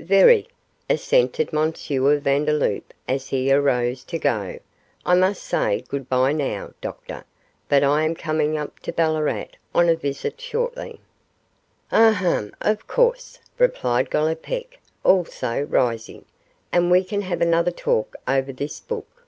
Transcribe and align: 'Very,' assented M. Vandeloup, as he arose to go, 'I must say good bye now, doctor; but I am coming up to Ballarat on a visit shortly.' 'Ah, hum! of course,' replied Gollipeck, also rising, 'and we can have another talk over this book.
'Very,' 0.00 0.48
assented 0.88 1.52
M. 1.52 1.70
Vandeloup, 1.70 2.94
as 3.06 3.28
he 3.28 3.52
arose 3.52 4.04
to 4.04 4.18
go, 4.18 4.58
'I 5.04 5.14
must 5.16 5.42
say 5.42 5.84
good 5.86 6.08
bye 6.08 6.32
now, 6.32 6.72
doctor; 6.80 7.24
but 7.68 7.84
I 7.84 8.04
am 8.04 8.14
coming 8.14 8.56
up 8.56 8.78
to 8.78 8.92
Ballarat 8.94 9.48
on 9.74 9.90
a 9.90 9.94
visit 9.94 10.40
shortly.' 10.40 10.98
'Ah, 11.90 12.12
hum! 12.12 12.52
of 12.62 12.86
course,' 12.86 13.38
replied 13.58 14.08
Gollipeck, 14.08 14.78
also 15.04 15.60
rising, 15.64 16.24
'and 16.72 16.90
we 16.90 17.04
can 17.04 17.20
have 17.20 17.42
another 17.42 17.70
talk 17.70 18.16
over 18.26 18.50
this 18.50 18.80
book. 18.80 19.26